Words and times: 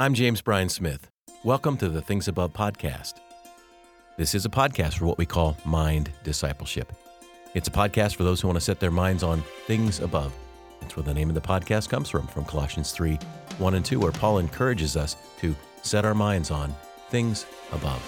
I'm 0.00 0.14
James 0.14 0.40
Bryan 0.40 0.68
Smith. 0.68 1.10
Welcome 1.42 1.76
to 1.78 1.88
the 1.88 2.00
Things 2.00 2.28
Above 2.28 2.52
podcast. 2.52 3.14
This 4.16 4.32
is 4.32 4.44
a 4.44 4.48
podcast 4.48 4.98
for 4.98 5.06
what 5.06 5.18
we 5.18 5.26
call 5.26 5.56
mind 5.64 6.12
discipleship. 6.22 6.92
It's 7.54 7.66
a 7.66 7.72
podcast 7.72 8.14
for 8.14 8.22
those 8.22 8.40
who 8.40 8.46
want 8.46 8.58
to 8.58 8.64
set 8.64 8.78
their 8.78 8.92
minds 8.92 9.24
on 9.24 9.42
things 9.66 9.98
above. 9.98 10.32
That's 10.80 10.94
where 10.96 11.02
the 11.02 11.12
name 11.12 11.28
of 11.28 11.34
the 11.34 11.40
podcast 11.40 11.88
comes 11.88 12.08
from, 12.08 12.28
from 12.28 12.44
Colossians 12.44 12.92
3 12.92 13.18
1 13.58 13.74
and 13.74 13.84
2, 13.84 13.98
where 13.98 14.12
Paul 14.12 14.38
encourages 14.38 14.96
us 14.96 15.16
to 15.40 15.52
set 15.82 16.04
our 16.04 16.14
minds 16.14 16.52
on 16.52 16.72
things 17.08 17.44
above. 17.72 18.00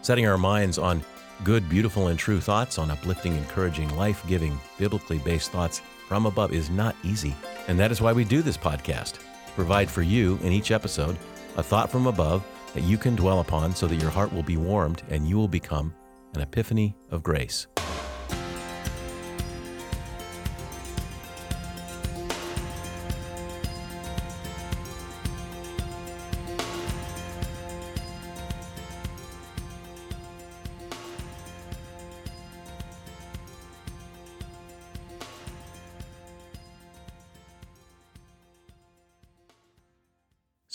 Setting 0.00 0.26
our 0.26 0.38
minds 0.38 0.78
on 0.78 1.04
good, 1.44 1.68
beautiful, 1.68 2.06
and 2.06 2.18
true 2.18 2.40
thoughts, 2.40 2.78
on 2.78 2.90
uplifting, 2.90 3.36
encouraging, 3.36 3.94
life 3.94 4.26
giving, 4.26 4.58
biblically 4.78 5.18
based 5.18 5.52
thoughts 5.52 5.82
from 6.08 6.24
above 6.24 6.54
is 6.54 6.70
not 6.70 6.96
easy. 7.04 7.34
And 7.68 7.78
that 7.78 7.92
is 7.92 8.00
why 8.00 8.14
we 8.14 8.24
do 8.24 8.40
this 8.40 8.56
podcast 8.56 9.18
provide 9.56 9.90
for 9.90 10.02
you 10.02 10.38
in 10.42 10.52
each 10.52 10.70
episode 10.70 11.16
a 11.56 11.62
thought 11.62 11.90
from 11.90 12.06
above 12.06 12.44
that 12.74 12.84
you 12.84 12.98
can 12.98 13.16
dwell 13.16 13.40
upon 13.40 13.74
so 13.74 13.86
that 13.86 13.96
your 13.96 14.10
heart 14.10 14.32
will 14.32 14.42
be 14.42 14.58
warmed 14.58 15.02
and 15.08 15.26
you 15.26 15.36
will 15.36 15.48
become 15.48 15.92
an 16.34 16.42
epiphany 16.42 16.94
of 17.10 17.22
grace. 17.22 17.66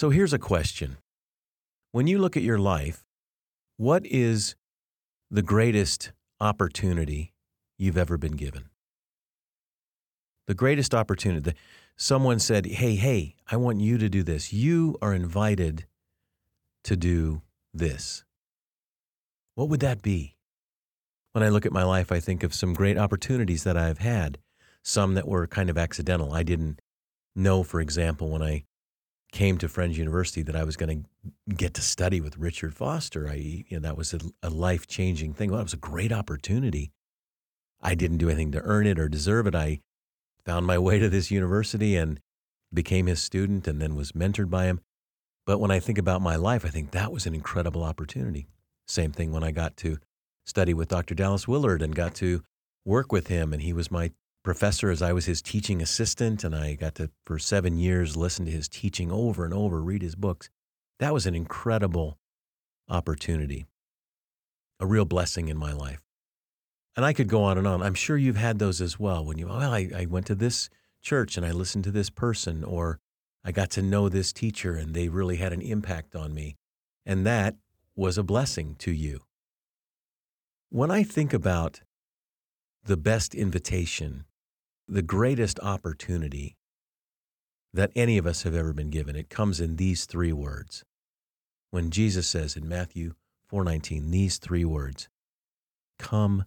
So 0.02 0.10
here's 0.10 0.34
a 0.34 0.40
question. 0.40 0.98
When 1.92 2.08
you 2.08 2.18
look 2.18 2.36
at 2.36 2.42
your 2.42 2.58
life, 2.58 3.06
what 3.78 4.04
is 4.04 4.56
the 5.30 5.44
greatest 5.44 6.12
opportunity 6.40 7.34
you've 7.78 8.00
ever 8.00 8.18
been 8.18 8.32
given? 8.32 8.70
The 10.48 10.56
greatest 10.56 10.96
opportunity. 10.96 11.42
That 11.42 11.58
someone 11.98 12.40
said, 12.40 12.66
Hey, 12.66 12.96
hey, 12.96 13.36
I 13.52 13.58
want 13.58 13.80
you 13.80 14.00
to 14.00 14.10
do 14.10 14.24
this. 14.24 14.52
You 14.52 14.98
are 15.04 15.14
invited 15.14 15.86
to 16.86 16.96
do 16.96 17.44
this. 17.72 18.24
What 19.54 19.70
would 19.70 19.82
that 19.82 20.02
be? 20.02 20.36
When 21.34 21.44
I 21.44 21.50
look 21.50 21.68
at 21.68 21.72
my 21.72 21.84
life, 21.84 22.12
I 22.12 22.20
think 22.20 22.42
of 22.42 22.56
some 22.56 22.74
great 22.74 22.98
opportunities 22.98 23.64
that 23.66 23.78
I've 23.78 24.00
had, 24.00 24.40
some 24.82 25.14
that 25.14 25.28
were 25.28 25.46
kind 25.46 25.70
of 25.70 25.78
accidental. 25.78 26.34
I 26.34 26.42
didn't 26.42 26.80
know, 27.36 27.62
for 27.62 27.80
example, 27.80 28.32
when 28.32 28.42
I 28.42 28.64
came 29.32 29.58
to 29.58 29.70
Friends 29.70 29.98
University 29.98 30.42
that 30.44 30.56
I 30.56 30.64
was 30.64 30.76
going 30.76 31.06
to 31.26 31.32
get 31.54 31.74
to 31.76 31.82
study 31.82 32.20
with 32.20 32.38
Richard 32.38 32.74
Foster. 32.74 33.30
I, 33.30 33.36
you 33.36 33.66
know, 33.72 33.80
that 33.80 33.98
was 33.98 34.14
a, 34.14 34.20
a 34.44 34.50
life 34.50 34.88
changing 34.88 35.34
thing. 35.34 35.52
Well, 35.52 35.62
it 35.62 35.64
was 35.64 35.74
a 35.74 35.78
great 35.78 36.12
opportunity. 36.12 36.92
I 37.82 37.96
didn't 37.96 38.18
do 38.18 38.30
anything 38.30 38.52
to 38.52 38.62
earn 38.62 38.86
it 38.86 39.00
or 39.00 39.08
deserve 39.08 39.48
it. 39.48 39.56
I 39.56 39.82
found 40.46 40.66
my 40.66 40.78
way 40.78 41.00
to 41.00 41.10
this 41.10 41.32
university 41.32 41.96
and 41.96 42.20
became 42.74 43.08
his 43.08 43.22
student 43.22 43.68
and 43.68 43.82
then 43.82 43.96
was 43.96 44.12
mentored 44.12 44.50
by 44.50 44.66
him. 44.66 44.82
But 45.46 45.60
when 45.60 45.72
I 45.72 45.80
think 45.80 45.98
about 45.98 46.22
my 46.22 46.36
life, 46.36 46.66
I 46.66 46.70
think 46.70 46.92
that 46.92 47.12
was 47.12 47.26
an 47.26 47.34
incredible 47.34 47.84
opportunity. 47.84 48.48
Same 48.88 49.12
thing 49.12 49.32
when 49.32 49.44
I 49.44 49.52
got 49.52 49.78
to 49.78 49.98
study 50.46 50.74
with 50.74 50.90
Dr. 50.90 51.16
Dallas 51.16 51.48
Willard 51.48 51.82
and 51.82 51.96
got 51.96 52.14
to 52.16 52.44
work 52.86 53.12
with 53.12 53.28
him, 53.28 53.54
and 53.54 53.62
he 53.62 53.74
was 53.74 53.92
my 53.92 54.12
professor 54.44 54.90
as 54.90 55.02
I 55.02 55.14
was 55.14 55.26
his 55.26 55.42
teaching 55.42 55.82
assistant, 55.82 56.44
and 56.44 56.56
I 56.56 56.76
got 56.76 56.96
to, 56.96 57.12
for 57.26 57.38
seven 57.38 57.78
years, 57.78 58.18
listen 58.18 58.46
to 58.46 58.52
his 58.52 58.68
teaching 58.68 59.12
over 59.12 59.46
and 59.46 59.54
over, 59.54 59.82
read 59.82 60.02
his 60.02 60.16
books. 60.16 60.50
That 61.00 61.14
was 61.14 61.26
an 61.26 61.36
incredible 61.36 62.18
opportunity, 62.90 63.66
a 64.80 64.86
real 64.86 65.06
blessing 65.06 65.48
in 65.48 65.58
my 65.58 65.74
life. 65.74 66.02
And 66.96 67.06
I 67.06 67.14
could 67.14 67.30
go 67.30 67.44
on 67.44 67.58
and 67.58 67.68
on. 67.68 67.82
I'm 67.82 67.94
sure 67.94 68.18
you've 68.18 68.36
had 68.36 68.60
those 68.60 68.82
as 68.82 69.00
well 69.00 69.24
when 69.24 69.38
you, 69.38 69.48
well, 69.48 69.74
I, 69.74 69.90
I 69.96 70.06
went 70.06 70.26
to 70.28 70.36
this 70.36 70.70
church 71.02 71.38
and 71.38 71.46
I 71.46 71.52
listened 71.52 71.84
to 71.86 71.92
this 71.92 72.10
person, 72.10 72.64
or 72.64 73.00
I 73.44 73.52
got 73.52 73.70
to 73.72 73.82
know 73.82 74.10
this 74.10 74.34
teacher 74.34 74.76
and 74.76 74.94
they 74.94 75.08
really 75.08 75.38
had 75.38 75.54
an 75.54 75.62
impact 75.62 76.16
on 76.16 76.34
me. 76.34 76.58
And 77.06 77.26
that 77.26 77.56
was 77.96 78.18
a 78.18 78.24
blessing 78.24 78.76
to 78.80 78.92
you. 78.92 79.22
When 80.70 80.92
I 80.92 81.04
think 81.04 81.34
about 81.34 81.82
the 82.84 82.98
best 82.98 83.34
invitation 83.36 84.26
the 84.92 85.02
greatest 85.02 85.58
opportunity 85.62 86.58
that 87.74 87.94
any 87.96 88.18
of 88.18 88.28
us 88.28 88.44
have 88.44 88.54
ever 88.54 88.74
been 88.74 88.90
given. 88.90 89.16
It 89.16 89.30
comes 89.30 89.62
in 89.62 89.78
these 89.78 90.06
three 90.06 90.34
words. 90.34 90.84
When 91.70 91.92
Jesus 91.92 92.28
says 92.28 92.58
in 92.58 92.68
Matthew 92.68 93.14
4:19 93.50 94.12
these 94.12 94.38
three 94.38 94.66
words, 94.66 95.08
"Come 95.98 96.44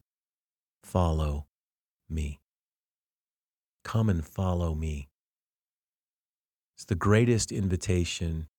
follow 0.83 1.47
me." 2.07 2.43
Come 3.83 4.11
and 4.11 4.27
follow 4.27 4.75
me. 4.75 5.09
It's 6.75 6.85
the 6.85 6.95
greatest 6.95 7.51
invitation 7.51 8.51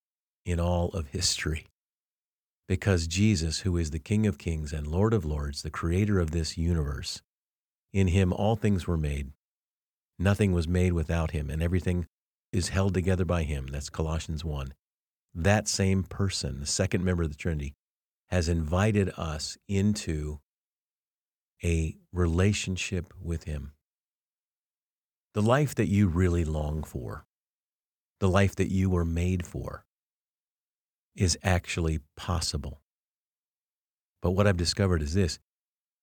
in 0.45 0.59
all 0.59 0.89
of 0.89 1.09
history. 1.09 1.67
Because 2.67 3.05
Jesus, 3.05 3.59
who 3.59 3.77
is 3.77 3.91
the 3.91 3.99
King 3.99 4.25
of 4.25 4.39
Kings 4.39 4.73
and 4.73 4.87
Lord 4.87 5.13
of 5.13 5.23
Lords, 5.23 5.61
the 5.61 5.69
creator 5.69 6.19
of 6.19 6.31
this 6.31 6.57
universe, 6.57 7.21
in 7.93 8.07
him 8.07 8.33
all 8.33 8.55
things 8.55 8.87
were 8.87 8.97
made, 8.97 9.31
Nothing 10.17 10.53
was 10.53 10.67
made 10.67 10.93
without 10.93 11.31
him, 11.31 11.49
and 11.49 11.61
everything 11.61 12.07
is 12.51 12.69
held 12.69 12.93
together 12.93 13.25
by 13.25 13.43
him. 13.43 13.67
That's 13.67 13.89
Colossians 13.89 14.45
1. 14.45 14.73
That 15.33 15.67
same 15.67 16.03
person, 16.03 16.59
the 16.59 16.65
second 16.65 17.03
member 17.03 17.23
of 17.23 17.29
the 17.29 17.35
Trinity, 17.35 17.75
has 18.29 18.47
invited 18.47 19.11
us 19.17 19.57
into 19.67 20.39
a 21.63 21.97
relationship 22.13 23.13
with 23.21 23.43
him. 23.43 23.73
The 25.33 25.41
life 25.41 25.75
that 25.75 25.89
you 25.89 26.07
really 26.07 26.45
long 26.45 26.83
for, 26.83 27.25
the 28.19 28.29
life 28.29 28.55
that 28.55 28.71
you 28.71 28.89
were 28.89 29.05
made 29.05 29.45
for, 29.45 29.85
is 31.15 31.37
actually 31.43 31.99
possible. 32.15 32.81
But 34.21 34.31
what 34.31 34.47
I've 34.47 34.57
discovered 34.57 35.01
is 35.01 35.13
this 35.13 35.39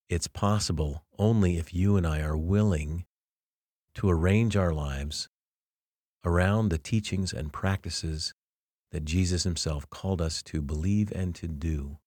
it's 0.08 0.28
possible 0.28 1.04
only 1.18 1.56
if 1.56 1.72
you 1.72 1.96
and 1.96 2.06
I 2.06 2.20
are 2.20 2.36
willing 2.36 3.06
to 3.94 4.10
arrange 4.10 4.56
our 4.56 4.72
lives 4.72 5.28
around 6.24 6.68
the 6.68 6.78
teachings 6.78 7.32
and 7.32 7.52
practices 7.52 8.32
that 8.90 9.04
Jesus 9.04 9.44
himself 9.44 9.88
called 9.90 10.20
us 10.20 10.42
to 10.44 10.62
believe 10.62 11.10
and 11.12 11.34
to 11.34 11.48
do, 11.48 11.98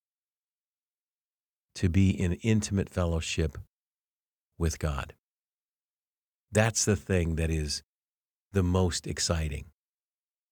to 1.76 1.90
be 1.90 2.10
in 2.10 2.34
intimate 2.34 2.90
fellowship 2.90 3.58
with 4.58 4.80
God. 4.80 5.14
That's 6.52 6.86
the 6.86 6.96
thing 6.96 7.36
that 7.36 7.50
is 7.50 7.84
the 8.54 8.64
most 8.64 9.08
exciting 9.08 9.66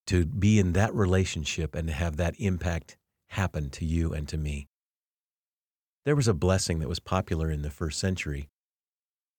to 0.07 0.25
be 0.25 0.59
in 0.59 0.73
that 0.73 0.93
relationship 0.93 1.75
and 1.75 1.87
to 1.87 1.93
have 1.93 2.17
that 2.17 2.35
impact 2.37 2.97
happen 3.29 3.69
to 3.69 3.85
you 3.85 4.13
and 4.13 4.27
to 4.27 4.37
me. 4.37 4.67
There 6.05 6.15
was 6.15 6.27
a 6.27 6.33
blessing 6.33 6.79
that 6.79 6.89
was 6.89 6.99
popular 6.99 7.49
in 7.49 7.61
the 7.61 7.69
first 7.69 7.99
century 7.99 8.49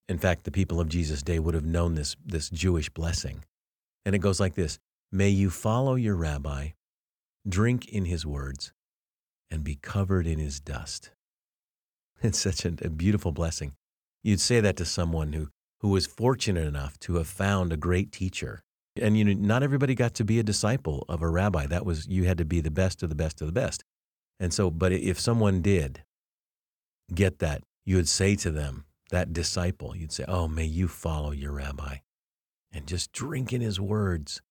in 0.09 0.19
fact, 0.19 0.45
the 0.45 0.51
people 0.51 0.81
of 0.81 0.89
Jesus' 0.89 1.23
day 1.23 1.39
would 1.39 1.55
have 1.55 1.65
known 1.65 1.95
this, 1.95 2.17
this 2.25 2.51
Jewish 2.51 2.91
blessing. 2.91 3.45
And 4.05 4.15
it 4.15 4.19
goes 4.19 4.41
like 4.41 4.55
this 4.55 4.79
May 5.11 5.31
you 5.31 5.51
follow 5.51 5.95
your 5.95 6.17
rabbi, 6.17 6.71
drink 7.49 7.89
in 7.89 8.05
his 8.05 8.27
words, 8.27 8.73
and 9.51 9.65
be 9.65 9.77
covered 9.77 10.27
in 10.27 10.39
his 10.39 10.61
dust. 10.61 11.11
It's 12.23 12.39
such 12.39 12.65
a, 12.65 12.75
a 12.81 12.89
beautiful 12.89 13.33
blessing. 13.33 13.75
You'd 14.23 14.41
say 14.41 14.61
that 14.61 14.77
to 14.79 14.87
someone 14.87 15.35
who, 15.35 15.49
who 15.81 15.91
was 15.91 16.07
fortunate 16.07 16.67
enough 16.67 16.99
to 17.01 17.17
have 17.17 17.27
found 17.27 17.71
a 17.71 17.77
great 17.77 18.13
teacher. 18.13 18.63
And 18.97 19.19
you 19.19 19.25
know, 19.25 19.33
not 19.35 19.63
everybody 19.63 19.95
got 19.95 20.15
to 20.15 20.25
be 20.25 20.39
a 20.39 20.43
disciple 20.43 21.05
of 21.09 21.21
a 21.21 21.29
rabbi. 21.29 21.67
That 21.67 21.85
was 21.85 22.07
you 22.07 22.25
had 22.25 22.39
to 22.39 22.45
be 22.45 22.61
the 22.63 22.71
best 22.71 23.03
of 23.03 23.11
the 23.11 23.15
best 23.15 23.43
of 23.43 23.47
the 23.47 23.53
best. 23.53 23.85
And 24.41 24.55
so, 24.55 24.71
but 24.71 24.93
if 24.93 25.21
someone 25.21 25.61
did 25.61 26.05
get 27.13 27.41
that, 27.41 27.63
you 27.85 27.97
would 27.97 28.09
say 28.09 28.37
to 28.37 28.51
them, 28.51 28.85
that 29.11 29.33
disciple, 29.33 29.97
you'd 29.97 30.13
say, 30.13 30.25
Oh, 30.27 30.49
may 30.49 30.65
you 30.65 30.89
follow 30.89 31.31
your 31.31 31.53
rabbi 31.53 31.99
and 32.73 32.87
just 32.87 33.13
drink 33.13 33.53
in 33.53 33.61
his 33.61 33.81
words 33.81 34.43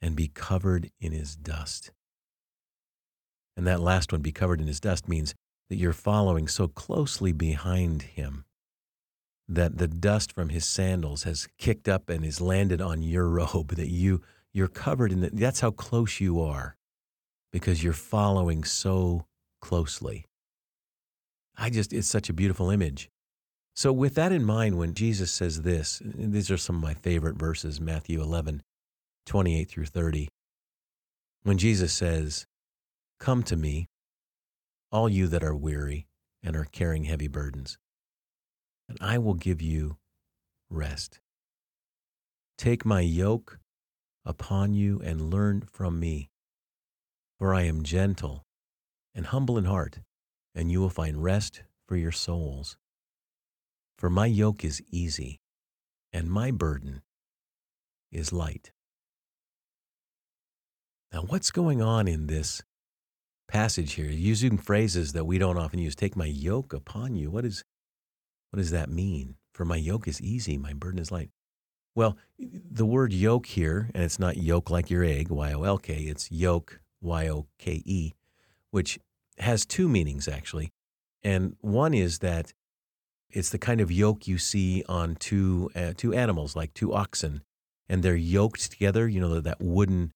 and 0.00 0.16
be 0.16 0.28
covered 0.28 0.90
in 1.00 1.12
his 1.12 1.36
dust. 1.36 1.92
And 3.56 3.66
that 3.66 3.80
last 3.80 4.12
one, 4.12 4.22
be 4.22 4.32
covered 4.32 4.60
in 4.60 4.66
his 4.66 4.80
dust, 4.80 5.08
means 5.08 5.34
that 5.68 5.76
you're 5.76 5.92
following 5.92 6.48
so 6.48 6.68
closely 6.68 7.32
behind 7.32 8.02
him 8.02 8.44
that 9.48 9.78
the 9.78 9.88
dust 9.88 10.32
from 10.32 10.48
his 10.48 10.64
sandals 10.64 11.24
has 11.24 11.48
kicked 11.58 11.88
up 11.88 12.08
and 12.08 12.24
is 12.24 12.40
landed 12.40 12.80
on 12.80 13.02
your 13.02 13.28
robe, 13.28 13.74
that 13.76 13.90
you, 13.90 14.22
you're 14.52 14.68
covered 14.68 15.12
in 15.12 15.28
that's 15.32 15.60
how 15.60 15.70
close 15.70 16.20
you 16.20 16.40
are 16.40 16.76
because 17.52 17.84
you're 17.84 17.92
following 17.92 18.64
so 18.64 19.26
closely. 19.60 20.26
I 21.56 21.70
just, 21.70 21.92
it's 21.92 22.08
such 22.08 22.30
a 22.30 22.32
beautiful 22.32 22.70
image. 22.70 23.10
So, 23.74 23.92
with 23.92 24.14
that 24.16 24.32
in 24.32 24.44
mind, 24.44 24.76
when 24.76 24.92
Jesus 24.92 25.30
says 25.30 25.62
this, 25.62 26.02
these 26.04 26.50
are 26.50 26.58
some 26.58 26.76
of 26.76 26.82
my 26.82 26.94
favorite 26.94 27.36
verses 27.36 27.80
Matthew 27.80 28.20
11, 28.20 28.62
28 29.26 29.64
through 29.64 29.86
30. 29.86 30.28
When 31.42 31.58
Jesus 31.58 31.92
says, 31.92 32.46
Come 33.18 33.42
to 33.44 33.56
me, 33.56 33.88
all 34.90 35.08
you 35.08 35.26
that 35.28 35.42
are 35.42 35.56
weary 35.56 36.06
and 36.42 36.54
are 36.54 36.66
carrying 36.70 37.04
heavy 37.04 37.28
burdens, 37.28 37.78
and 38.88 38.98
I 39.00 39.16
will 39.16 39.34
give 39.34 39.62
you 39.62 39.96
rest. 40.68 41.20
Take 42.58 42.84
my 42.84 43.00
yoke 43.00 43.58
upon 44.24 44.74
you 44.74 45.00
and 45.02 45.32
learn 45.32 45.62
from 45.62 45.98
me, 45.98 46.30
for 47.38 47.54
I 47.54 47.62
am 47.62 47.82
gentle 47.82 48.44
and 49.14 49.26
humble 49.26 49.56
in 49.56 49.64
heart, 49.64 50.00
and 50.54 50.70
you 50.70 50.80
will 50.80 50.90
find 50.90 51.22
rest 51.22 51.62
for 51.88 51.96
your 51.96 52.12
souls. 52.12 52.76
For 54.02 54.10
my 54.10 54.26
yoke 54.26 54.64
is 54.64 54.82
easy, 54.90 55.38
and 56.12 56.28
my 56.28 56.50
burden 56.50 57.02
is 58.10 58.32
light. 58.32 58.72
Now, 61.12 61.20
what's 61.20 61.52
going 61.52 61.80
on 61.80 62.08
in 62.08 62.26
this 62.26 62.62
passage 63.46 63.92
here? 63.92 64.06
Using 64.10 64.58
phrases 64.58 65.12
that 65.12 65.24
we 65.24 65.38
don't 65.38 65.56
often 65.56 65.78
use. 65.78 65.94
Take 65.94 66.16
my 66.16 66.26
yoke 66.26 66.72
upon 66.72 67.14
you. 67.14 67.30
What, 67.30 67.44
is, 67.44 67.62
what 68.50 68.56
does 68.56 68.72
that 68.72 68.90
mean? 68.90 69.36
For 69.54 69.64
my 69.64 69.76
yoke 69.76 70.08
is 70.08 70.20
easy, 70.20 70.58
my 70.58 70.72
burden 70.72 70.98
is 70.98 71.12
light. 71.12 71.30
Well, 71.94 72.18
the 72.40 72.86
word 72.86 73.12
yoke 73.12 73.46
here, 73.46 73.88
and 73.94 74.02
it's 74.02 74.18
not 74.18 74.36
yoke 74.36 74.68
like 74.68 74.90
your 74.90 75.04
egg, 75.04 75.28
Y 75.28 75.52
O 75.52 75.62
L 75.62 75.78
K, 75.78 75.94
it's 75.94 76.28
yoke, 76.32 76.80
Y 77.00 77.28
O 77.28 77.46
K 77.56 77.84
E, 77.84 78.14
which 78.72 78.98
has 79.38 79.64
two 79.64 79.88
meanings 79.88 80.26
actually. 80.26 80.72
And 81.22 81.54
one 81.60 81.94
is 81.94 82.18
that 82.18 82.52
it's 83.32 83.50
the 83.50 83.58
kind 83.58 83.80
of 83.80 83.90
yoke 83.90 84.28
you 84.28 84.38
see 84.38 84.84
on 84.88 85.16
two, 85.16 85.70
uh, 85.74 85.92
two 85.96 86.12
animals, 86.12 86.54
like 86.54 86.74
two 86.74 86.92
oxen, 86.92 87.42
and 87.88 88.02
they're 88.02 88.14
yoked 88.14 88.70
together, 88.70 89.08
you 89.08 89.20
know, 89.20 89.40
that 89.40 89.60
wooden 89.60 90.12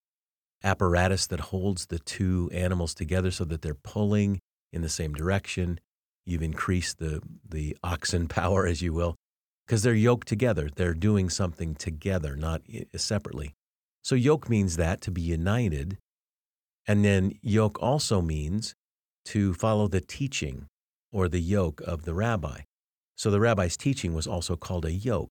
apparatus 0.63 1.27
that 1.27 1.41
holds 1.41 1.87
the 1.87 1.99
two 1.99 2.51
animals 2.53 2.95
together 2.95 3.31
so 3.31 3.45
that 3.45 3.63
they're 3.63 3.75
pulling 3.75 4.41
in 4.73 4.83
the 4.83 4.89
same 4.89 5.15
direction. 5.15 5.81
You've 6.25 6.43
increased 6.43 6.99
the, 6.99 7.23
the 7.49 7.77
oxen 7.83 8.29
power, 8.29 8.67
as 8.67 8.83
you 8.83 8.93
will, 8.93 9.17
because 9.67 9.83
they're 9.83 9.95
yoked 9.95 10.29
together. 10.29 10.69
They're 10.75 10.95
doing 10.95 11.31
something 11.31 11.75
together, 11.75 12.37
not 12.37 12.63
separately. 12.97 13.55
So, 14.03 14.15
yoke 14.15 14.49
means 14.49 14.77
that 14.77 15.01
to 15.03 15.11
be 15.11 15.23
united. 15.23 15.99
And 16.87 17.05
then, 17.05 17.33
yoke 17.43 17.83
also 17.83 18.21
means 18.21 18.75
to 19.27 19.55
follow 19.55 19.89
the 19.89 20.01
teaching 20.01 20.67
or 21.13 21.29
the 21.29 21.41
yoke 21.41 21.81
of 21.81 22.05
the 22.05 22.15
rabbi. 22.15 22.61
So, 23.17 23.31
the 23.31 23.41
rabbi's 23.41 23.77
teaching 23.77 24.15
was 24.15 24.27
also 24.27 24.57
called 24.57 24.85
a 24.85 24.93
yoke. 24.93 25.31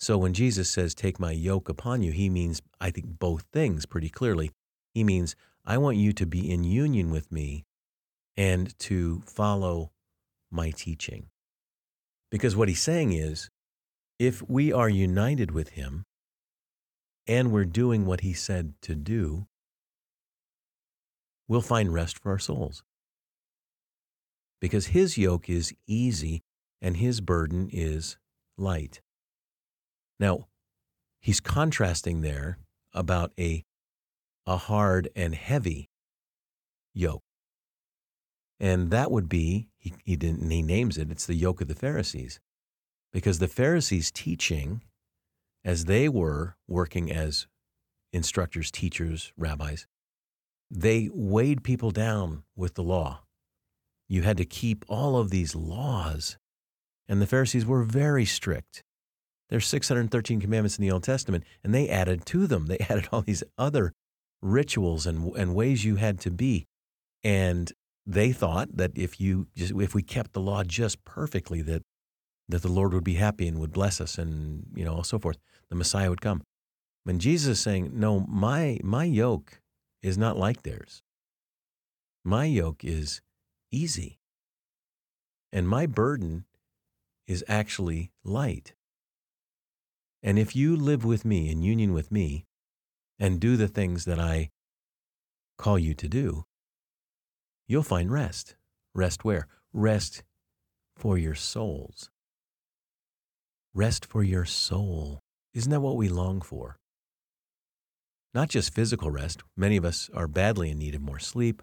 So 0.00 0.16
when 0.16 0.32
Jesus 0.32 0.70
says, 0.70 0.94
Take 0.94 1.20
my 1.20 1.32
yoke 1.32 1.68
upon 1.68 2.02
you, 2.02 2.10
he 2.10 2.30
means, 2.30 2.62
I 2.80 2.90
think, 2.90 3.18
both 3.18 3.44
things 3.52 3.84
pretty 3.84 4.08
clearly. 4.08 4.50
He 4.94 5.04
means, 5.04 5.36
I 5.64 5.76
want 5.76 5.98
you 5.98 6.14
to 6.14 6.26
be 6.26 6.50
in 6.50 6.64
union 6.64 7.10
with 7.10 7.30
me 7.30 7.66
and 8.34 8.76
to 8.80 9.22
follow 9.26 9.92
my 10.50 10.70
teaching. 10.70 11.26
Because 12.30 12.56
what 12.56 12.68
he's 12.68 12.80
saying 12.80 13.12
is, 13.12 13.50
if 14.18 14.42
we 14.48 14.72
are 14.72 14.88
united 14.88 15.50
with 15.50 15.70
him 15.70 16.04
and 17.26 17.52
we're 17.52 17.64
doing 17.66 18.06
what 18.06 18.20
he 18.20 18.32
said 18.32 18.72
to 18.82 18.94
do, 18.94 19.46
we'll 21.46 21.60
find 21.60 21.92
rest 21.92 22.18
for 22.18 22.32
our 22.32 22.38
souls. 22.38 22.82
Because 24.62 24.88
his 24.88 25.18
yoke 25.18 25.50
is 25.50 25.74
easy 25.86 26.42
and 26.80 26.96
his 26.96 27.20
burden 27.20 27.68
is 27.72 28.16
light. 28.56 29.00
Now, 30.18 30.48
he's 31.20 31.40
contrasting 31.40 32.20
there 32.20 32.58
about 32.92 33.32
a, 33.38 33.64
a 34.46 34.56
hard 34.56 35.08
and 35.14 35.34
heavy 35.34 35.90
yoke. 36.94 37.22
And 38.58 38.90
that 38.90 39.10
would 39.10 39.28
be, 39.28 39.68
he, 39.78 39.94
he, 40.04 40.16
didn't, 40.16 40.50
he 40.50 40.62
names 40.62 40.98
it, 40.98 41.10
it's 41.10 41.26
the 41.26 41.34
yoke 41.34 41.60
of 41.60 41.68
the 41.68 41.74
Pharisees. 41.74 42.40
Because 43.12 43.38
the 43.38 43.48
Pharisees' 43.48 44.10
teaching, 44.10 44.82
as 45.64 45.86
they 45.86 46.08
were 46.08 46.56
working 46.68 47.10
as 47.10 47.46
instructors, 48.12 48.70
teachers, 48.70 49.32
rabbis, 49.36 49.86
they 50.70 51.08
weighed 51.12 51.64
people 51.64 51.90
down 51.90 52.44
with 52.54 52.74
the 52.74 52.82
law. 52.82 53.22
You 54.08 54.22
had 54.22 54.36
to 54.36 54.44
keep 54.44 54.84
all 54.88 55.16
of 55.16 55.30
these 55.30 55.54
laws. 55.54 56.36
And 57.10 57.20
the 57.20 57.26
Pharisees 57.26 57.66
were 57.66 57.82
very 57.82 58.24
strict. 58.24 58.84
There's 59.48 59.66
613 59.66 60.40
commandments 60.40 60.78
in 60.78 60.82
the 60.82 60.92
Old 60.92 61.02
Testament, 61.02 61.42
and 61.64 61.74
they 61.74 61.88
added 61.88 62.24
to 62.26 62.46
them. 62.46 62.68
They 62.68 62.78
added 62.88 63.08
all 63.10 63.20
these 63.20 63.42
other 63.58 63.92
rituals 64.40 65.06
and, 65.06 65.34
and 65.34 65.52
ways 65.52 65.84
you 65.84 65.96
had 65.96 66.20
to 66.20 66.30
be. 66.30 66.68
And 67.24 67.72
they 68.06 68.30
thought 68.30 68.76
that 68.76 68.92
if 68.94 69.20
you 69.20 69.48
just, 69.56 69.72
if 69.74 69.92
we 69.92 70.04
kept 70.04 70.34
the 70.34 70.40
law 70.40 70.62
just 70.62 71.04
perfectly, 71.04 71.62
that 71.62 71.82
that 72.48 72.62
the 72.62 72.68
Lord 72.72 72.94
would 72.94 73.04
be 73.04 73.14
happy 73.14 73.48
and 73.48 73.58
would 73.58 73.72
bless 73.72 74.00
us, 74.00 74.16
and 74.16 74.66
you 74.74 74.84
know, 74.84 75.02
so 75.02 75.18
forth. 75.18 75.36
The 75.68 75.76
Messiah 75.76 76.10
would 76.10 76.20
come. 76.20 76.42
When 77.02 77.18
Jesus 77.18 77.58
is 77.58 77.60
saying, 77.60 77.90
"No, 77.92 78.20
my 78.20 78.78
my 78.84 79.04
yoke 79.04 79.60
is 80.00 80.16
not 80.16 80.38
like 80.38 80.62
theirs. 80.62 81.02
My 82.24 82.44
yoke 82.44 82.84
is 82.84 83.20
easy, 83.72 84.20
and 85.52 85.68
my 85.68 85.86
burden 85.86 86.44
is 87.30 87.44
actually 87.48 88.10
light." 88.24 88.74
And 90.22 90.38
if 90.38 90.54
you 90.54 90.76
live 90.76 91.04
with 91.04 91.24
me 91.24 91.50
in 91.50 91.62
union 91.62 91.92
with 91.92 92.10
me 92.10 92.44
and 93.18 93.40
do 93.40 93.56
the 93.56 93.68
things 93.68 94.04
that 94.04 94.18
I 94.18 94.50
call 95.56 95.78
you 95.78 95.94
to 95.94 96.08
do, 96.08 96.44
you'll 97.66 97.82
find 97.82 98.10
rest. 98.10 98.56
Rest 98.94 99.24
where? 99.24 99.46
Rest 99.72 100.22
for 100.96 101.16
your 101.16 101.34
souls. 101.34 102.10
Rest 103.72 104.04
for 104.04 104.22
your 104.22 104.44
soul. 104.44 105.20
Isn't 105.54 105.70
that 105.70 105.80
what 105.80 105.96
we 105.96 106.08
long 106.08 106.42
for? 106.42 106.78
Not 108.34 108.48
just 108.48 108.74
physical 108.74 109.10
rest. 109.10 109.42
Many 109.56 109.76
of 109.76 109.84
us 109.84 110.10
are 110.14 110.28
badly 110.28 110.70
in 110.70 110.78
need 110.78 110.94
of 110.94 111.00
more 111.00 111.18
sleep, 111.18 111.62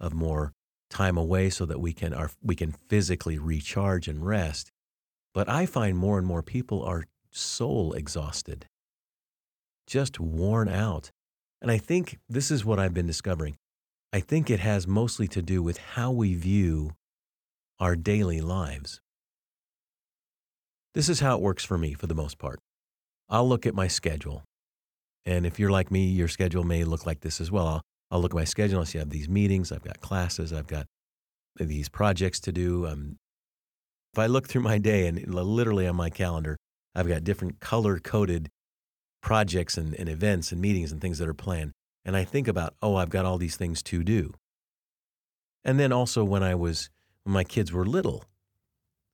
of 0.00 0.12
more 0.12 0.52
time 0.90 1.16
away 1.16 1.50
so 1.50 1.66
that 1.66 1.80
we 1.80 1.92
can, 1.92 2.12
are, 2.12 2.30
we 2.42 2.54
can 2.54 2.72
physically 2.72 3.38
recharge 3.38 4.08
and 4.08 4.26
rest. 4.26 4.72
But 5.34 5.48
I 5.48 5.66
find 5.66 5.96
more 5.96 6.18
and 6.18 6.26
more 6.26 6.42
people 6.42 6.82
are 6.82 7.04
soul 7.30 7.94
exhausted, 7.94 8.66
just 9.86 10.20
worn 10.20 10.68
out. 10.68 11.10
And 11.60 11.70
I 11.70 11.78
think 11.78 12.18
this 12.28 12.50
is 12.50 12.64
what 12.64 12.78
I've 12.78 12.94
been 12.94 13.06
discovering. 13.06 13.56
I 14.12 14.20
think 14.20 14.50
it 14.50 14.60
has 14.60 14.86
mostly 14.86 15.26
to 15.28 15.40
do 15.40 15.62
with 15.62 15.78
how 15.78 16.10
we 16.10 16.34
view 16.34 16.92
our 17.80 17.96
daily 17.96 18.40
lives. 18.40 19.00
This 20.94 21.08
is 21.08 21.20
how 21.20 21.36
it 21.36 21.42
works 21.42 21.64
for 21.64 21.78
me 21.78 21.94
for 21.94 22.06
the 22.06 22.14
most 22.14 22.38
part. 22.38 22.60
I'll 23.30 23.48
look 23.48 23.64
at 23.64 23.74
my 23.74 23.88
schedule. 23.88 24.42
And 25.24 25.46
if 25.46 25.58
you're 25.58 25.70
like 25.70 25.90
me, 25.90 26.06
your 26.06 26.28
schedule 26.28 26.64
may 26.64 26.84
look 26.84 27.06
like 27.06 27.20
this 27.20 27.40
as 27.40 27.50
well. 27.50 27.66
I'll, 27.66 27.82
I'll 28.10 28.20
look 28.20 28.32
at 28.32 28.36
my 28.36 28.44
schedule 28.44 28.80
and 28.80 28.88
see 28.88 28.98
I 28.98 29.00
have 29.00 29.10
these 29.10 29.28
meetings, 29.28 29.72
I've 29.72 29.84
got 29.84 30.00
classes, 30.00 30.52
I've 30.52 30.66
got 30.66 30.86
these 31.56 31.88
projects 31.88 32.40
to 32.40 32.52
do. 32.52 32.86
Um, 32.86 33.16
if 34.12 34.18
I 34.18 34.26
look 34.26 34.46
through 34.46 34.62
my 34.62 34.78
day 34.78 35.06
and 35.06 35.34
literally 35.34 35.86
on 35.86 35.96
my 35.96 36.10
calendar, 36.10 36.58
I've 36.94 37.08
got 37.08 37.24
different 37.24 37.60
color 37.60 37.98
coded 37.98 38.50
projects 39.22 39.78
and, 39.78 39.94
and 39.94 40.08
events 40.08 40.52
and 40.52 40.60
meetings 40.60 40.92
and 40.92 41.00
things 41.00 41.18
that 41.18 41.28
are 41.28 41.34
planned. 41.34 41.72
And 42.04 42.16
I 42.16 42.24
think 42.24 42.46
about, 42.46 42.74
oh, 42.82 42.96
I've 42.96 43.08
got 43.08 43.24
all 43.24 43.38
these 43.38 43.56
things 43.56 43.82
to 43.84 44.02
do. 44.02 44.34
And 45.64 45.80
then 45.80 45.92
also 45.92 46.24
when 46.24 46.42
I 46.42 46.54
was, 46.54 46.90
when 47.22 47.32
my 47.32 47.44
kids 47.44 47.72
were 47.72 47.86
little, 47.86 48.24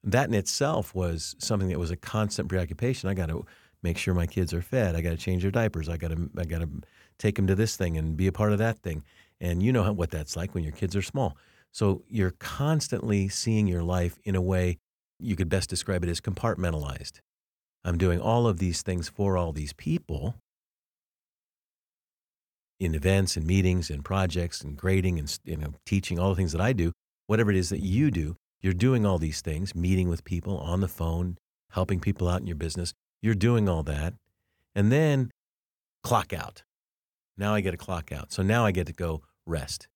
that 0.03 0.29
in 0.29 0.35
itself 0.35 0.95
was 0.95 1.37
something 1.39 1.69
that 1.69 1.79
was 1.79 1.91
a 1.91 1.97
constant 1.97 2.49
preoccupation. 2.49 3.09
I 3.09 3.15
got 3.15 3.29
to 3.29 3.45
make 3.83 3.99
sure 3.99 4.15
my 4.15 4.27
kids 4.27 4.53
are 4.53 4.63
fed. 4.63 4.97
I 4.97 5.01
got 5.01 5.11
to 5.11 5.17
change 5.17 5.43
their 5.43 5.51
diapers. 5.53 5.89
I 5.89 5.97
got 5.97 6.11
to, 6.11 6.29
I 6.37 6.45
got 6.45 6.61
to 6.61 6.69
take 7.19 7.37
them 7.37 7.47
to 7.47 7.55
this 7.55 7.77
thing 7.77 7.97
and 7.97 8.17
be 8.17 8.27
a 8.27 8.33
part 8.33 8.53
of 8.53 8.59
that 8.59 8.79
thing. 8.81 9.05
And 9.41 9.63
you 9.63 9.73
know 9.73 9.93
what 9.93 10.11
that's 10.11 10.37
like 10.37 10.55
when 10.55 10.65
your 10.65 10.73
kids 10.73 10.97
are 10.97 11.03
small. 11.03 11.37
So 11.71 12.03
you're 12.09 12.35
constantly 12.41 13.29
seeing 13.29 13.69
your 13.69 13.83
life 13.85 14.19
in 14.25 14.35
a 14.35 14.41
way 14.43 14.79
you 15.19 15.37
could 15.37 15.49
best 15.49 15.71
describe 15.71 16.05
it 16.05 16.11
as 16.11 16.21
compartmentalized. 16.21 17.21
I'm 17.85 17.99
doing 17.99 18.21
all 18.21 18.47
of 18.47 18.59
these 18.59 18.83
things 18.83 19.09
for 19.09 19.37
all 19.37 19.53
these 19.53 19.73
people 19.73 20.37
in 22.81 22.95
events 22.95 23.37
and 23.37 23.47
meetings 23.47 23.91
and 23.91 24.05
projects 24.05 24.61
and 24.61 24.77
grading 24.77 25.19
and 25.19 25.39
you 25.45 25.57
know, 25.57 25.75
teaching, 25.85 26.19
all 26.19 26.31
the 26.31 26.37
things 26.37 26.53
that 26.53 26.61
I 26.61 26.73
do, 26.73 26.93
whatever 27.27 27.51
it 27.51 27.57
is 27.57 27.71
that 27.71 27.81
you 27.81 28.11
do, 28.11 28.37
you're 28.61 28.73
doing 28.73 29.07
all 29.07 29.19
these 29.19 29.41
things, 29.41 29.75
meeting 29.75 30.09
with 30.09 30.25
people 30.25 30.59
on 30.59 30.81
the 30.81 30.89
phone, 30.89 31.39
helping 31.71 32.01
people 32.01 32.29
out 32.29 32.41
in 32.41 32.47
your 32.47 32.57
business. 32.57 32.93
You're 33.23 33.35
doing 33.35 33.69
all 33.69 33.83
that. 33.85 34.15
And 34.75 34.93
then 34.93 35.31
clock 36.03 36.33
out. 36.33 36.63
Now 37.37 37.55
I 37.55 37.61
get 37.61 37.75
a 37.75 37.79
clock 37.79 38.13
out. 38.13 38.33
So 38.33 38.43
now 38.43 38.65
I 38.65 38.73
get 38.73 38.87
to 38.87 38.93
go 38.93 39.23
rest. 39.47 39.89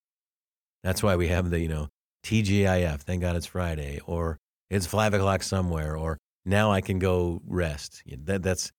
That's 0.82 1.02
why 1.02 1.16
we 1.16 1.28
have 1.28 1.50
the, 1.50 1.60
you 1.60 1.68
know, 1.68 1.88
TGIF, 2.24 3.00
thank 3.00 3.20
God 3.22 3.36
it's 3.36 3.46
Friday, 3.46 4.00
or 4.06 4.38
it's 4.72 4.86
five 4.86 5.12
o'clock 5.12 5.42
somewhere, 5.42 5.96
or 5.96 6.18
now 6.46 6.72
I 6.72 6.80
can 6.80 6.98
go 6.98 7.42
rest. 7.46 8.02
That, 8.06 8.42
that's 8.42 8.72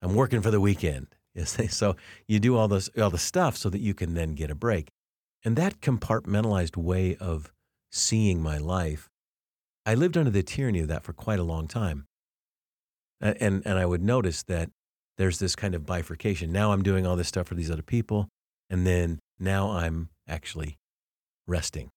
I'm 0.00 0.14
working 0.14 0.40
for 0.40 0.50
the 0.50 0.60
weekend. 0.60 1.08
So 1.70 1.96
you 2.26 2.40
do 2.40 2.56
all 2.56 2.68
this 2.68 2.90
all 3.00 3.08
the 3.08 3.16
stuff 3.16 3.56
so 3.56 3.70
that 3.70 3.80
you 3.80 3.94
can 3.94 4.14
then 4.14 4.34
get 4.34 4.50
a 4.50 4.54
break. 4.54 4.88
And 5.44 5.56
that 5.56 5.80
compartmentalized 5.80 6.76
way 6.76 7.16
of 7.16 7.52
seeing 7.90 8.42
my 8.42 8.58
life, 8.58 9.08
I 9.86 9.94
lived 9.94 10.18
under 10.18 10.30
the 10.30 10.42
tyranny 10.42 10.80
of 10.80 10.88
that 10.88 11.02
for 11.02 11.12
quite 11.12 11.38
a 11.38 11.44
long 11.44 11.66
time. 11.66 12.06
And 13.20 13.62
and 13.64 13.78
I 13.78 13.86
would 13.86 14.02
notice 14.02 14.42
that 14.44 14.70
there's 15.18 15.38
this 15.38 15.56
kind 15.56 15.74
of 15.74 15.86
bifurcation. 15.86 16.52
Now 16.52 16.72
I'm 16.72 16.82
doing 16.82 17.06
all 17.06 17.16
this 17.16 17.28
stuff 17.28 17.46
for 17.46 17.54
these 17.54 17.70
other 17.70 17.82
people, 17.82 18.28
and 18.68 18.86
then 18.86 19.18
now 19.38 19.70
I'm 19.70 20.10
actually 20.28 20.78
resting. 21.46 21.90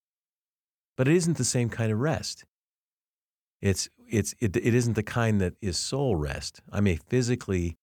But 0.96 1.08
it 1.08 1.16
isn't 1.16 1.38
the 1.38 1.44
same 1.44 1.70
kind 1.70 1.92
of 1.92 2.00
rest. 2.00 2.46
It's 3.64 3.88
it's 4.10 4.36
it, 4.42 4.58
it 4.58 4.74
isn't 4.74 4.96
the 4.96 5.04
kind 5.04 5.40
that 5.40 5.54
is 5.62 5.78
soul 5.78 6.18
rest. 6.18 6.60
I 6.70 6.82
may 6.82 6.98
physically 6.98 7.78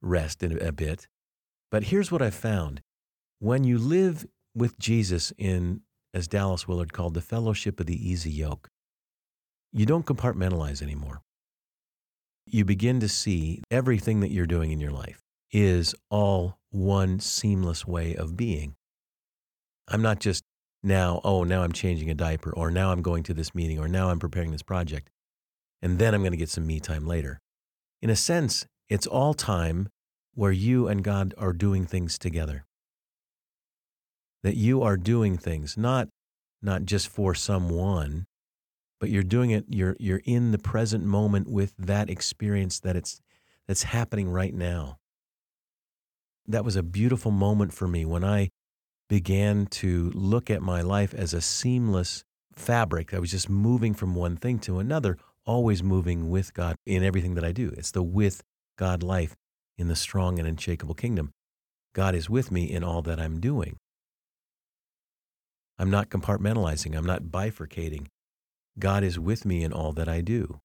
rest 0.00 0.40
in 0.40 0.56
a 0.62 0.70
bit, 0.70 1.08
but 1.68 1.82
here's 1.82 2.12
what 2.12 2.22
I've 2.22 2.32
found: 2.32 2.80
when 3.40 3.64
you 3.64 3.76
live 3.76 4.24
with 4.54 4.78
Jesus 4.78 5.32
in, 5.36 5.80
as 6.14 6.28
Dallas 6.28 6.68
Willard 6.68 6.92
called, 6.92 7.14
the 7.14 7.20
fellowship 7.20 7.80
of 7.80 7.86
the 7.86 8.08
easy 8.08 8.30
yoke, 8.30 8.68
you 9.72 9.84
don't 9.84 10.06
compartmentalize 10.06 10.80
anymore. 10.80 11.22
You 12.46 12.64
begin 12.64 13.00
to 13.00 13.08
see 13.08 13.64
everything 13.68 14.20
that 14.20 14.30
you're 14.30 14.46
doing 14.46 14.70
in 14.70 14.78
your 14.78 14.92
life 14.92 15.22
is 15.50 15.92
all 16.08 16.60
one 16.70 17.18
seamless 17.18 17.84
way 17.84 18.14
of 18.14 18.36
being. 18.36 18.76
I'm 19.88 20.02
not 20.02 20.20
just 20.20 20.44
now, 20.84 21.20
oh, 21.24 21.42
now 21.42 21.64
I'm 21.64 21.72
changing 21.72 22.10
a 22.10 22.14
diaper, 22.14 22.52
or 22.52 22.70
now 22.70 22.92
I'm 22.92 23.02
going 23.02 23.24
to 23.24 23.34
this 23.34 23.56
meeting, 23.56 23.80
or 23.80 23.88
now 23.88 24.10
I'm 24.10 24.20
preparing 24.20 24.52
this 24.52 24.62
project 24.62 25.10
and 25.82 25.98
then 25.98 26.14
I'm 26.14 26.22
going 26.22 26.32
to 26.32 26.38
get 26.38 26.48
some 26.48 26.66
me 26.66 26.80
time 26.80 27.06
later. 27.06 27.40
In 28.02 28.10
a 28.10 28.16
sense, 28.16 28.66
it's 28.88 29.06
all 29.06 29.34
time 29.34 29.88
where 30.34 30.52
you 30.52 30.86
and 30.88 31.02
God 31.02 31.34
are 31.38 31.52
doing 31.52 31.86
things 31.86 32.18
together. 32.18 32.64
That 34.42 34.56
you 34.56 34.82
are 34.82 34.96
doing 34.96 35.38
things, 35.38 35.76
not, 35.76 36.08
not 36.62 36.84
just 36.84 37.08
for 37.08 37.34
someone, 37.34 38.26
but 39.00 39.10
you're 39.10 39.22
doing 39.22 39.50
it, 39.50 39.64
you're, 39.68 39.96
you're 39.98 40.22
in 40.24 40.52
the 40.52 40.58
present 40.58 41.04
moment 41.04 41.48
with 41.48 41.74
that 41.78 42.08
experience 42.08 42.80
that 42.80 42.96
it's, 42.96 43.20
that's 43.66 43.84
happening 43.84 44.28
right 44.28 44.54
now. 44.54 44.98
That 46.46 46.64
was 46.64 46.76
a 46.76 46.82
beautiful 46.82 47.32
moment 47.32 47.72
for 47.72 47.88
me 47.88 48.04
when 48.04 48.24
I 48.24 48.50
began 49.08 49.66
to 49.66 50.10
look 50.14 50.50
at 50.50 50.62
my 50.62 50.80
life 50.80 51.14
as 51.14 51.34
a 51.34 51.40
seamless 51.40 52.24
fabric. 52.54 53.12
I 53.12 53.18
was 53.18 53.30
just 53.30 53.48
moving 53.48 53.94
from 53.94 54.14
one 54.14 54.36
thing 54.36 54.58
to 54.60 54.78
another, 54.78 55.18
always 55.46 55.82
moving 55.82 56.28
with 56.28 56.52
God 56.52 56.76
in 56.84 57.02
everything 57.02 57.34
that 57.34 57.44
I 57.44 57.52
do. 57.52 57.72
It's 57.76 57.92
the 57.92 58.02
with 58.02 58.42
God 58.76 59.02
life 59.02 59.34
in 59.78 59.88
the 59.88 59.96
strong 59.96 60.38
and 60.38 60.46
unshakable 60.46 60.94
kingdom. 60.94 61.32
God 61.94 62.14
is 62.14 62.28
with 62.28 62.50
me 62.50 62.70
in 62.70 62.84
all 62.84 63.02
that 63.02 63.20
I'm 63.20 63.40
doing. 63.40 63.78
I'm 65.78 65.90
not 65.90 66.10
compartmentalizing, 66.10 66.96
I'm 66.96 67.06
not 67.06 67.24
bifurcating. 67.24 68.06
God 68.78 69.04
is 69.04 69.18
with 69.18 69.46
me 69.46 69.62
in 69.62 69.72
all 69.72 69.92
that 69.92 70.08
I 70.08 70.20
do. 70.20 70.60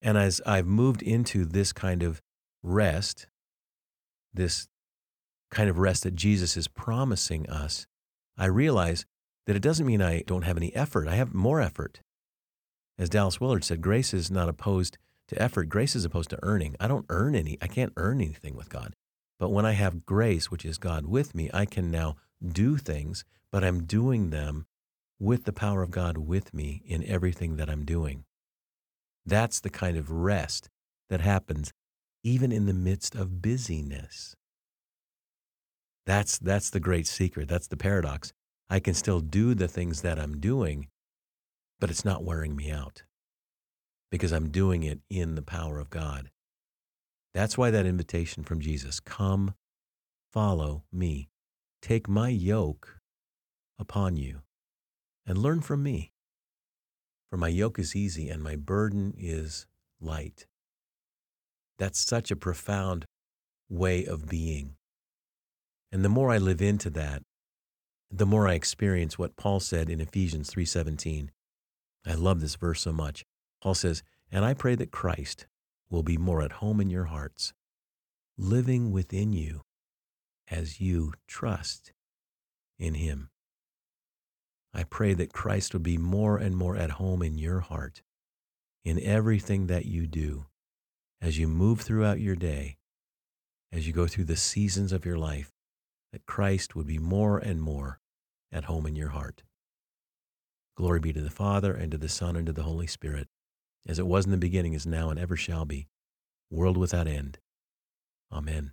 And 0.00 0.16
as 0.16 0.40
I've 0.46 0.66
moved 0.66 1.02
into 1.02 1.44
this 1.44 1.72
kind 1.72 2.02
of 2.02 2.22
rest, 2.62 3.26
this 4.32 4.68
kind 5.50 5.68
of 5.68 5.78
rest 5.78 6.02
that 6.04 6.14
Jesus 6.14 6.56
is 6.56 6.68
promising 6.68 7.48
us, 7.48 7.86
I 8.38 8.46
realize 8.46 9.04
that 9.46 9.56
it 9.56 9.62
doesn't 9.62 9.86
mean 9.86 10.02
I 10.02 10.22
don't 10.26 10.42
have 10.42 10.56
any 10.56 10.74
effort. 10.74 11.08
I 11.08 11.14
have 11.14 11.34
more 11.34 11.60
effort. 11.60 12.00
As 12.98 13.10
Dallas 13.10 13.40
Willard 13.40 13.64
said, 13.64 13.82
grace 13.82 14.14
is 14.14 14.30
not 14.30 14.48
opposed 14.48 14.98
to 15.28 15.40
effort. 15.40 15.68
Grace 15.68 15.94
is 15.94 16.04
opposed 16.04 16.30
to 16.30 16.38
earning. 16.42 16.76
I 16.80 16.88
don't 16.88 17.06
earn 17.08 17.34
any, 17.34 17.58
I 17.60 17.66
can't 17.66 17.92
earn 17.96 18.20
anything 18.20 18.56
with 18.56 18.68
God. 18.68 18.94
But 19.38 19.50
when 19.50 19.66
I 19.66 19.72
have 19.72 20.06
grace, 20.06 20.50
which 20.50 20.64
is 20.64 20.78
God 20.78 21.06
with 21.06 21.34
me, 21.34 21.50
I 21.52 21.66
can 21.66 21.90
now 21.90 22.16
do 22.46 22.76
things, 22.78 23.24
but 23.52 23.62
I'm 23.62 23.84
doing 23.84 24.30
them 24.30 24.66
with 25.18 25.44
the 25.44 25.52
power 25.52 25.82
of 25.82 25.90
God 25.90 26.18
with 26.18 26.54
me 26.54 26.82
in 26.86 27.04
everything 27.04 27.56
that 27.56 27.68
I'm 27.68 27.84
doing. 27.84 28.24
That's 29.24 29.60
the 29.60 29.70
kind 29.70 29.96
of 29.96 30.10
rest 30.10 30.70
that 31.10 31.20
happens 31.20 31.72
even 32.22 32.52
in 32.52 32.66
the 32.66 32.74
midst 32.74 33.14
of 33.14 33.42
busyness. 33.42 34.36
That's, 36.06 36.38
that's 36.38 36.70
the 36.70 36.80
great 36.80 37.06
secret. 37.06 37.48
That's 37.48 37.66
the 37.66 37.76
paradox. 37.76 38.32
I 38.70 38.80
can 38.80 38.94
still 38.94 39.20
do 39.20 39.54
the 39.54 39.68
things 39.68 40.02
that 40.02 40.18
I'm 40.18 40.40
doing, 40.40 40.88
but 41.80 41.90
it's 41.90 42.04
not 42.04 42.24
wearing 42.24 42.56
me 42.56 42.70
out 42.70 43.02
because 44.10 44.32
I'm 44.32 44.50
doing 44.50 44.82
it 44.82 45.00
in 45.10 45.34
the 45.34 45.42
power 45.42 45.78
of 45.78 45.90
God. 45.90 46.30
That's 47.34 47.58
why 47.58 47.70
that 47.70 47.86
invitation 47.86 48.44
from 48.44 48.60
Jesus 48.60 49.00
come, 49.00 49.54
follow 50.32 50.84
me, 50.92 51.28
take 51.82 52.08
my 52.08 52.28
yoke 52.28 53.00
upon 53.78 54.16
you, 54.16 54.40
and 55.26 55.36
learn 55.36 55.60
from 55.60 55.82
me. 55.82 56.12
For 57.30 57.36
my 57.36 57.48
yoke 57.48 57.78
is 57.78 57.96
easy 57.96 58.28
and 58.28 58.42
my 58.42 58.56
burden 58.56 59.12
is 59.18 59.66
light. 60.00 60.46
That's 61.78 62.00
such 62.00 62.30
a 62.30 62.36
profound 62.36 63.04
way 63.68 64.04
of 64.06 64.28
being. 64.28 64.76
And 65.92 66.04
the 66.04 66.08
more 66.08 66.30
I 66.30 66.38
live 66.38 66.62
into 66.62 66.88
that, 66.90 67.22
the 68.10 68.26
more 68.26 68.48
I 68.48 68.54
experience 68.54 69.18
what 69.18 69.36
Paul 69.36 69.60
said 69.60 69.90
in 69.90 70.00
Ephesians 70.00 70.50
3:17. 70.50 71.30
I 72.06 72.14
love 72.14 72.40
this 72.40 72.54
verse 72.54 72.82
so 72.82 72.92
much. 72.92 73.24
Paul 73.62 73.74
says, 73.74 74.02
And 74.30 74.44
I 74.44 74.54
pray 74.54 74.74
that 74.76 74.92
Christ 74.92 75.46
will 75.90 76.02
be 76.02 76.16
more 76.16 76.42
at 76.42 76.52
home 76.52 76.80
in 76.80 76.90
your 76.90 77.06
hearts, 77.06 77.52
living 78.38 78.92
within 78.92 79.32
you 79.32 79.62
as 80.48 80.80
you 80.80 81.12
trust 81.26 81.92
in 82.78 82.94
him. 82.94 83.30
I 84.72 84.84
pray 84.84 85.14
that 85.14 85.32
Christ 85.32 85.72
would 85.72 85.82
be 85.82 85.98
more 85.98 86.36
and 86.36 86.56
more 86.56 86.76
at 86.76 86.92
home 86.92 87.22
in 87.22 87.38
your 87.38 87.60
heart, 87.60 88.02
in 88.84 89.00
everything 89.02 89.66
that 89.66 89.86
you 89.86 90.06
do, 90.06 90.46
as 91.20 91.38
you 91.38 91.48
move 91.48 91.80
throughout 91.80 92.20
your 92.20 92.36
day, 92.36 92.76
as 93.72 93.86
you 93.86 93.92
go 93.92 94.06
through 94.06 94.24
the 94.24 94.36
seasons 94.36 94.92
of 94.92 95.04
your 95.04 95.16
life, 95.16 95.50
that 96.12 96.26
Christ 96.26 96.76
would 96.76 96.86
be 96.86 96.98
more 96.98 97.38
and 97.38 97.60
more 97.60 98.00
at 98.52 98.64
home 98.64 98.86
in 98.86 98.94
your 98.94 99.08
heart. 99.08 99.42
Glory 100.76 101.00
be 101.00 101.12
to 101.12 101.22
the 101.22 101.30
Father, 101.30 101.72
and 101.72 101.90
to 101.90 101.98
the 101.98 102.08
Son, 102.08 102.36
and 102.36 102.46
to 102.46 102.52
the 102.52 102.64
Holy 102.64 102.86
Spirit, 102.86 103.28
as 103.86 103.98
it 103.98 104.06
was 104.06 104.26
in 104.26 104.30
the 104.30 104.36
beginning, 104.36 104.74
is 104.74 104.86
now, 104.86 105.08
and 105.08 105.18
ever 105.18 105.34
shall 105.34 105.64
be, 105.64 105.88
world 106.50 106.76
without 106.76 107.08
end. 107.08 107.38
Amen. 108.30 108.72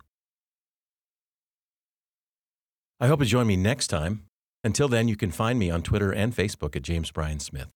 I 3.00 3.06
hope 3.06 3.20
you 3.20 3.26
join 3.26 3.46
me 3.46 3.56
next 3.56 3.86
time. 3.86 4.26
Until 4.62 4.86
then, 4.86 5.08
you 5.08 5.16
can 5.16 5.30
find 5.30 5.58
me 5.58 5.70
on 5.70 5.82
Twitter 5.82 6.12
and 6.12 6.34
Facebook 6.34 6.76
at 6.76 6.82
James 6.82 7.10
Bryan 7.10 7.40
Smith. 7.40 7.68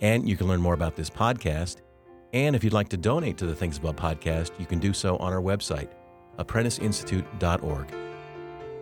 And 0.00 0.28
you 0.28 0.36
can 0.36 0.46
learn 0.46 0.60
more 0.60 0.74
about 0.74 0.94
this 0.96 1.08
podcast. 1.08 1.78
And 2.34 2.54
if 2.54 2.64
you'd 2.64 2.72
like 2.72 2.88
to 2.90 2.96
donate 2.96 3.38
to 3.38 3.46
the 3.46 3.54
Things 3.54 3.78
Above 3.78 3.96
podcast, 3.96 4.58
you 4.60 4.66
can 4.66 4.78
do 4.78 4.92
so 4.92 5.16
on 5.18 5.32
our 5.32 5.40
website, 5.40 5.88
apprenticeinstitute.org. 6.38 7.94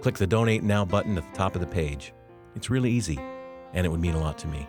Click 0.00 0.16
the 0.16 0.26
Donate 0.26 0.64
Now 0.64 0.84
button 0.84 1.16
at 1.16 1.30
the 1.30 1.36
top 1.36 1.54
of 1.54 1.60
the 1.60 1.66
page. 1.66 2.12
It's 2.56 2.70
really 2.70 2.90
easy 2.90 3.18
and 3.74 3.86
it 3.86 3.88
would 3.88 4.00
mean 4.00 4.14
a 4.14 4.20
lot 4.20 4.38
to 4.38 4.48
me. 4.48 4.66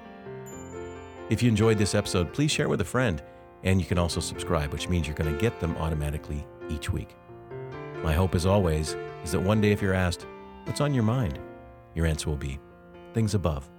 If 1.29 1.41
you 1.41 1.49
enjoyed 1.49 1.77
this 1.77 1.95
episode, 1.95 2.33
please 2.33 2.51
share 2.51 2.65
it 2.65 2.69
with 2.69 2.81
a 2.81 2.85
friend, 2.85 3.21
and 3.63 3.79
you 3.79 3.85
can 3.85 3.97
also 3.97 4.19
subscribe, 4.19 4.71
which 4.71 4.89
means 4.89 5.07
you're 5.07 5.15
going 5.15 5.33
to 5.33 5.39
get 5.39 5.59
them 5.59 5.75
automatically 5.77 6.45
each 6.69 6.89
week. 6.89 7.15
My 8.03 8.13
hope, 8.13 8.35
as 8.35 8.45
always, 8.45 8.95
is 9.23 9.31
that 9.31 9.39
one 9.39 9.61
day 9.61 9.71
if 9.71 9.81
you're 9.81 9.93
asked, 9.93 10.25
What's 10.65 10.81
on 10.81 10.93
your 10.93 11.03
mind? 11.03 11.39
your 11.95 12.05
answer 12.07 12.29
will 12.29 12.37
be 12.37 12.59
things 13.13 13.35
above. 13.35 13.69